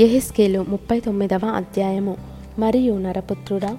[0.00, 2.16] ఎహిస్కేలు ముప్పై తొమ్మిదవ అధ్యాయము.
[2.58, 3.70] మరియు నరపుత్రుడా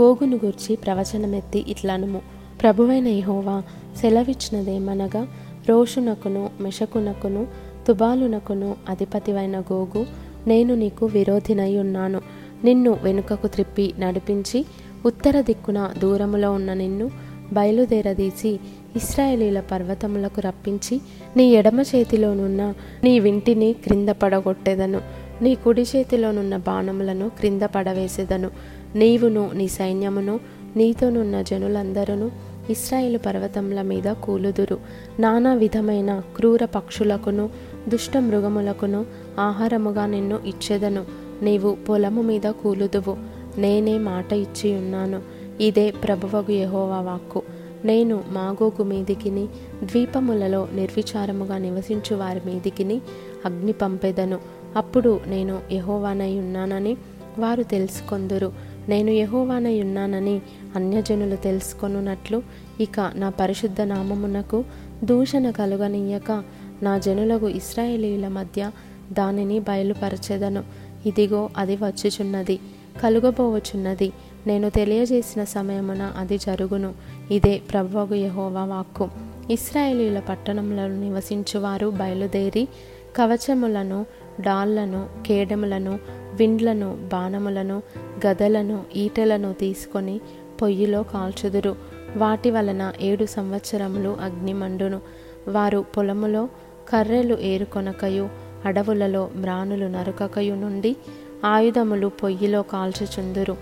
[0.00, 2.20] గోగును గూర్చి ప్రవచనమెత్తి ఇట్లనుము.
[2.62, 3.62] ప్రభువైన యెహోవా
[3.96, 5.28] సెలవిచ్చినదేమనగా
[5.68, 7.46] రోషునకును మెషకునకును
[7.88, 10.06] తుబాలునకును అధిపతివైన గోగు
[10.46, 12.20] నేను నీకు విరోధినై ఉన్నాను
[12.64, 14.66] నిన్ను వెనుకకు త్రిప్పి నడిపించి
[15.06, 17.10] ఉత్తర దిక్కున దూరములో ఉన్న నిన్ను
[17.52, 18.60] బయలుదేరదీసి
[18.96, 21.00] ఇస్రాయేలీల పర్వతములకు రప్పించి
[21.36, 22.74] నీ ఎడమ చేతిలోనున్న
[23.04, 25.00] నీ వింటిని క్రింద పడగొట్టెదను.
[25.42, 28.50] నీ కుడి చేతిలోనున్న బాణములను క్రింద పడవేసెదను.
[28.94, 30.40] నీవును నీ సైన్యమును
[30.76, 32.30] నీతోనున్న జనులందరూ
[32.70, 34.78] ఇస్రాయేలు పర్వతముల మీద కూలుదురు.
[35.20, 37.50] నానా విధమైన క్రూర పక్షులకును
[37.88, 39.06] దుష్ట మృగములకును
[39.38, 41.04] ఆహారముగా నిన్ను ఇచ్చేదను.
[41.42, 43.16] నీవు పొలము మీద కూలుదువు.
[43.58, 45.22] నేనే మాట ఇచ్చి ఉన్నాను.
[45.60, 47.42] ఇదే ప్రభువగు యహోవా వాక్కు.
[47.84, 49.46] నేను మాగోగు మీదికిని
[49.82, 53.00] ద్వీపములలో నిర్విచారముగా నివసించు వారి మీదికిని
[53.44, 54.38] అగ్ని పంపెదను
[54.76, 56.96] అప్పుడు నేను యహోవానై ఉన్నానని
[57.38, 58.52] వారు తెలుసుకొందురు.
[58.88, 60.40] నేను యహోవానై ఉన్నానని
[60.76, 62.42] అన్యజనులు తెలుసుకొనున్నట్లు
[62.80, 64.64] ఇక నా పరిశుద్ధ నామమునకు
[65.04, 66.44] దూషణ కలుగనీయక
[66.82, 68.70] నా జనులకు ఇస్రాయేలీల మధ్య
[69.12, 70.64] దానిని బయలుపరచెదను.
[71.06, 72.58] ఇదిగో అది వచ్చుచున్నది
[73.02, 74.12] కలుగబోవచున్నది
[74.46, 76.94] నేను తెలియజేసిన సమయమున అది జరుగును.
[77.30, 79.08] ఇదే ప్రభువగు యహోవా వాక్కు.
[79.50, 82.68] ఇస్రాయేలీల పట్టణంలో నివసించువారు బయలుదేరి
[83.16, 84.06] కవచములను
[84.40, 85.98] డాళ్ళను కేడములను
[86.34, 87.82] విండ్లను బాణములను
[88.26, 90.20] గదలను ఈటలను తీసుకొని
[90.62, 91.76] పొయ్యిలో కాల్చుదురు.
[92.16, 95.00] వాటి వలన ఏడు సంవత్సరములు అగ్నిమండును
[95.48, 96.48] వారు పొలములో
[96.88, 98.28] కర్రెలు ఏరుకొనకయు
[98.64, 100.96] అడవులలో మ్రానులు నరుకకయు నుండి
[101.44, 103.56] ఆయుధములు పొయ్యిలో కాల్చుచుందురు.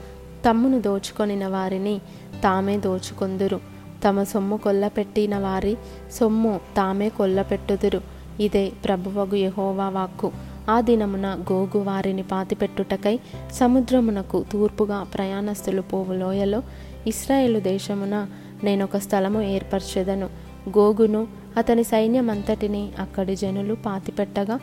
[0.48, 1.98] తమ్మును దోచుకొనిన వారిని
[2.44, 3.60] తామే దోచుకొందురు.
[4.08, 5.76] తమ సొమ్ము కొల్లపెట్టిన వారి
[6.12, 8.00] సొమ్ము తామే కొల్లపెట్టుదురు.
[8.40, 10.32] ఇదే ప్రభువగు యహోవా వాక్కు.
[10.70, 13.18] ఆ దినమున గోగు వారిని పాతిపెట్టుటకై
[13.52, 16.62] సముద్రమునకు తూర్పుగా ప్రయాణస్తులు పోవు లోయలో
[17.06, 18.26] ఇస్రాయేలు దేశమున
[18.64, 20.26] నేనొక స్థలము ఏర్పరచెదను.
[20.68, 24.60] గోగును అతని సైన్యమంతటిని అక్కడి జనులు పాతిపెట్టగా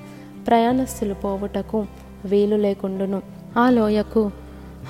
[0.48, 1.86] ప్రయాణస్తులు పోవుటకు
[2.26, 3.22] వీలు లేకుండును.
[3.58, 4.32] ఆ లోయకు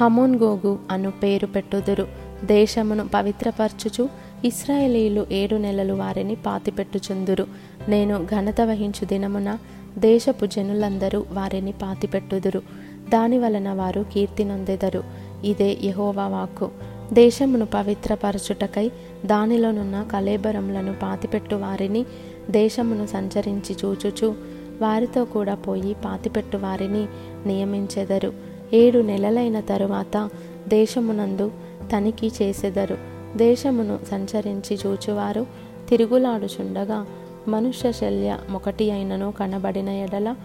[0.02, 2.08] హమోన్ గోగు అను పేరు పెట్టుదురు.
[2.44, 4.10] దేశమును పవిత్రపరచుచు
[4.46, 7.48] ఇస్రాయేలీలు ఏడు నెలలు వారిని పాతిపెట్టుచుందురు.
[7.88, 9.58] నేను ఘనత వహించు దినమున
[9.98, 12.62] దేశపు జనులందరూ వారిని పాతిపెట్టుదురు.
[13.10, 15.04] దాని వలన వారు కీర్తి నొందెదరు.
[15.44, 16.70] ఇదే యహోవా వాక్కు.
[17.14, 18.92] దేశమును పవిత్రపరచుటకై
[19.26, 22.06] దానిలోనున్న కలేబరములను పాతిపెట్టు వారిని
[22.50, 24.36] దేశమును సంచరించి చూచుచు
[24.82, 27.06] వారితో కూడా పోయి పాతిపెట్టు వారిని
[27.46, 28.34] నియమించెదరు.
[28.74, 30.30] ఏడు నెలలైన తరువాత
[30.68, 31.52] దేశమునందు
[31.92, 32.98] తనిఖీ చేసెదరు.
[33.38, 35.46] దేశమును సంచరించి చూచువారు
[35.90, 37.06] తిరుగులాడుచుండగా
[37.48, 40.36] మనుష్య శల్య మొకటి అయినను కనబడిన ఎడల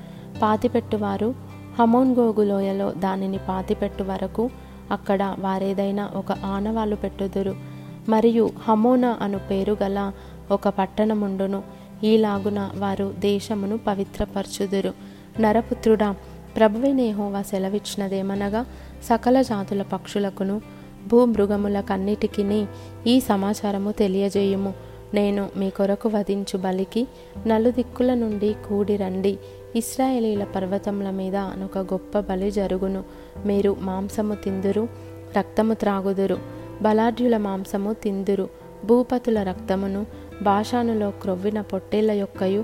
[0.43, 1.35] పాతిపెట్టువారు.
[1.79, 4.51] హమోన్గోగు లోయలో దానిని పాతిపెట్టు వరకు
[4.91, 7.55] అక్కడ వారేదైనా ఒక ఆనవాలు పెట్టుదురు.
[8.09, 10.13] మరియు హమోనా అను పేరు గల
[10.51, 11.63] ఒక పట్టణముండును
[12.05, 14.93] ఈలాగున వారు దేశమును పవిత్రపరచుదురు.
[15.41, 16.15] నరపుత్రుడా
[16.57, 18.67] ప్రభువినేహోవా సెలవిచ్చినదేమనగా
[19.05, 20.61] సకల జాతుల పక్షులకును
[21.09, 22.67] భూమృగములకన్నిటికీ
[23.07, 24.75] ఈ సమాచారము తెలియజేయుము.
[25.15, 27.09] నేను మీ కొరకు వధించు బలికి
[27.47, 29.39] నలుదిక్కుల నుండి కూడి రండి.
[29.77, 33.05] ఇస్రాయేలీల పర్వతముల మీద ఒక గొప్ప బలి జరుగును.
[33.47, 34.89] మీరు మాంసము తిందురు
[35.39, 36.39] రక్తము త్రాగుదురు.
[36.83, 38.49] బలాఢ్యుల మాంసము తిందురు.
[38.85, 40.07] భూపతుల రక్తమును
[40.43, 42.61] భాషానులో క్రొవ్విన పొట్టేళ్ళ యొక్కయు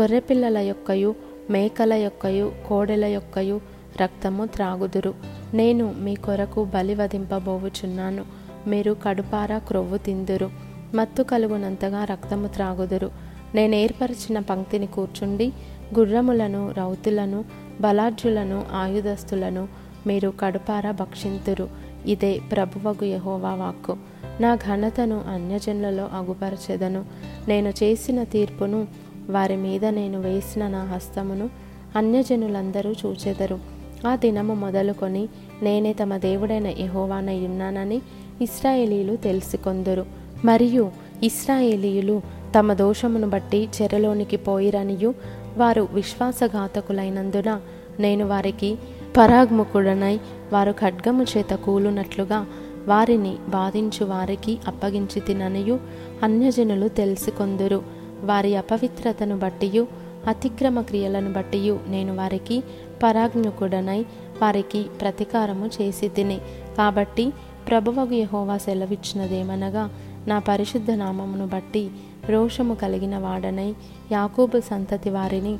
[0.00, 1.14] గొర్రెపిల్లల యొక్కయు
[1.50, 3.60] మేకల యొక్కయు కోడెల యొక్కయు
[4.02, 5.14] రక్తము త్రాగుదురు.
[5.54, 8.24] నేను మీ కొరకు బలి వధింపబోవుచున్నాను.
[8.66, 10.63] మీరు కడుపారా క్రొవ్వు తిందురు.
[10.94, 13.10] మత్తు కలుగునంతగా రక్తము త్రాగుదురు.
[13.54, 15.52] నేను ఏర్పరిచిన పంక్తిని కూర్చుండి
[15.98, 17.44] గుర్రములను రౌతులను
[17.80, 19.68] బలార్జులను ఆయుధస్తులను
[20.06, 21.68] మీరు కడుపారా భక్షింతురు.
[22.06, 23.96] ఇదే ప్రభువగు యహోవా వాక్కు.
[24.40, 27.04] నా ఘనతను అన్యజనులలో అగుపరచెదను.
[27.48, 28.86] నేను చేసిన తీర్పును
[29.30, 31.50] వారి మీద నేను వేసిన నా హస్తమును
[31.96, 33.58] అన్యజనులందరూ చూచెదరు.
[34.06, 35.28] ఆ దినము మొదలుకొని
[35.62, 38.02] నేనే తమ దేవుడైన యహోవానయ్యున్నానని ఉన్నానని
[38.40, 40.23] ఇస్రాయేలీలు తెలుసుకొందురు.
[40.44, 40.90] మరియు
[41.22, 42.22] ఇస్రాయేలీయులు
[42.58, 45.14] తమ దోషమును బట్టి చెరలోనికి పోయిరనియు.
[45.56, 47.60] వారు విశ్వాసఘాతకులైనందున
[48.00, 48.78] నేను వారికి
[49.16, 50.20] పరాగ్ముకుడనై
[50.52, 52.46] వారు ఖడ్గము చేత కూలునట్లుగా
[52.88, 55.80] వారిని బాధించు వారికి అప్పగించి తిననియు.
[56.22, 57.82] అన్యజనులు తెలుసుకొందురు.
[58.24, 59.86] వారి అపవిత్రతను బట్టియు
[60.26, 62.62] అతిక్రమ క్రియలను బట్టియు నేను వారికి
[63.02, 64.00] పరాజ్ఞకుడనై
[64.42, 66.38] వారికి ప్రతీకారము చేసి తిని.
[66.78, 67.32] కాబట్టి
[67.68, 69.90] ప్రభువగు యహోవా సెలవిచ్చినదేమనగా
[70.28, 71.90] నా పరిశుద్ధ నామమును బట్టి
[72.28, 73.74] రోషము కలిగిన వాడనై
[74.12, 75.54] యాకోబు సంతతి వారిని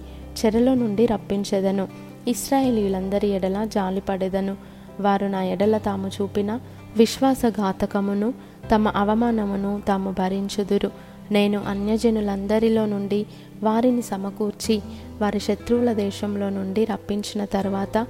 [0.45, 1.89] చెరలో నుండి రప్పించెదను.
[2.29, 4.57] ఇస్రాయేలీలందరి ఎడల జాలిపడెదను.
[5.01, 6.61] వారు నా ఎడల తాము చూపిన
[6.97, 8.35] విశ్వాసఘాతకమును
[8.75, 10.91] తమ అవమానమును తాము భరించుదురు.
[11.31, 13.27] నేను అన్యజనులందరిలో నుండి
[13.63, 14.83] వారిని సమకూర్చి
[15.21, 18.07] వారి శత్రువుల దేశంలో నుండి రప్పించిన తర్వాత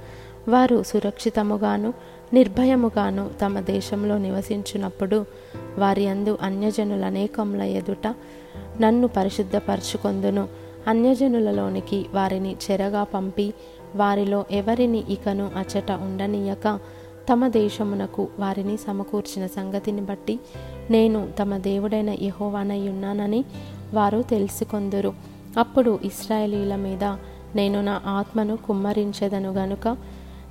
[0.49, 1.93] వారు సురక్షితముగాను
[2.33, 5.25] నిర్భయముగాను తమ దేశంలో నివసించినప్పుడు
[5.79, 8.15] వారి అందు అన్యజనుల అనేకముల ఎదుట
[8.81, 10.47] నన్ను పరిశుద్ధపరచుకొందును.
[10.87, 13.53] అన్యజనులలోనికి వారిని చెరగా పంపి
[13.95, 16.79] వారిలో ఎవరిని ఇకను అచట ఉండనీయక
[17.31, 20.39] తమ దేశమునకు వారిని సమకూర్చిన సంగతిని బట్టి
[20.89, 23.45] నేను తమ దేవుడైన యహోవానై ఉన్నానని
[23.93, 25.13] వారు తెలుసుకొందురు.
[25.57, 27.03] అప్పుడు ఇస్రాయేలీల మీద
[27.55, 29.97] నేను నా ఆత్మను కుమ్మరించెదను గనుక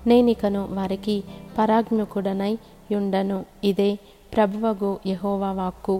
[0.06, 1.25] నేనికను వారికి
[1.59, 2.59] పరాజ్ఞకుడనై
[2.93, 3.44] యుండను.
[3.65, 3.99] ఇదే
[4.37, 5.97] ప్రభువగు యహోవా వాక్కు.